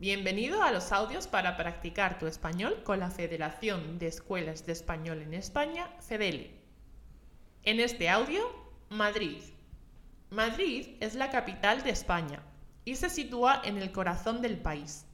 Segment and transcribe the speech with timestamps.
[0.00, 5.22] Bienvenido a los audios para practicar tu español con la Federación de Escuelas de Español
[5.22, 6.54] en España, FEDELE.
[7.64, 8.40] En este audio,
[8.90, 9.42] Madrid.
[10.30, 12.44] Madrid es la capital de España
[12.84, 15.04] y se sitúa en el corazón del país.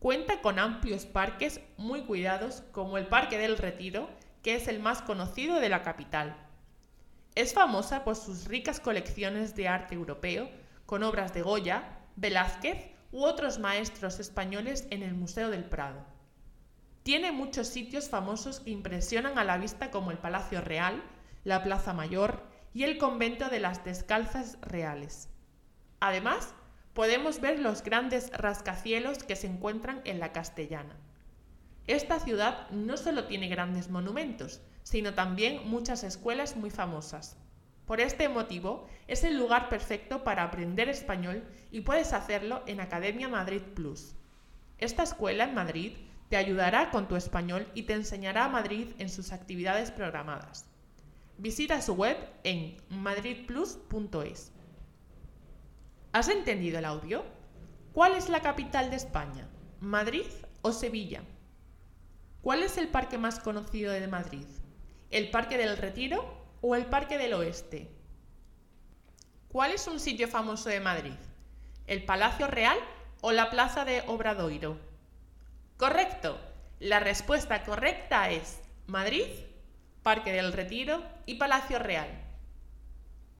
[0.00, 4.10] Cuenta con amplios parques muy cuidados como el Parque del Retiro,
[4.42, 6.36] que es el más conocido de la capital.
[7.34, 10.50] Es famosa por sus ricas colecciones de arte europeo,
[10.84, 16.04] con obras de Goya, Velázquez u otros maestros españoles en el Museo del Prado.
[17.04, 21.00] Tiene muchos sitios famosos que impresionan a la vista como el Palacio Real,
[21.44, 22.42] la Plaza Mayor
[22.72, 25.28] y el convento de las Descalzas Reales.
[26.00, 26.54] Además,
[26.92, 30.96] podemos ver los grandes rascacielos que se encuentran en la Castellana.
[31.86, 37.36] Esta ciudad no solo tiene grandes monumentos, sino también muchas escuelas muy famosas.
[37.86, 43.28] Por este motivo, es el lugar perfecto para aprender español y puedes hacerlo en Academia
[43.28, 44.14] Madrid Plus.
[44.78, 45.92] Esta escuela en Madrid
[46.30, 50.66] te ayudará con tu español y te enseñará a Madrid en sus actividades programadas.
[51.36, 54.52] Visita su web en madridplus.es.
[56.12, 57.24] ¿Has entendido el audio?
[57.92, 59.48] ¿Cuál es la capital de España?
[59.80, 60.26] ¿Madrid
[60.62, 61.22] o Sevilla?
[62.40, 64.46] ¿Cuál es el parque más conocido de Madrid?
[65.10, 67.90] ¿El Parque del Retiro o el Parque del Oeste?
[69.52, 71.12] ¿Cuál es un sitio famoso de Madrid?
[71.86, 72.78] ¿El Palacio Real
[73.20, 74.78] o la Plaza de Obradoiro?
[75.76, 76.38] Correcto.
[76.80, 79.26] La respuesta correcta es Madrid,
[80.02, 82.23] Parque del Retiro y Palacio Real.